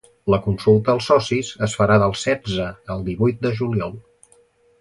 La 0.33 0.37
consulta 0.45 0.89
als 0.97 1.09
socis 1.11 1.51
es 1.67 1.77
farà 1.81 1.99
del 2.05 2.17
setze 2.23 2.73
al 2.95 3.07
divuit 3.11 3.47
de 3.47 3.53
juliol. 3.61 3.95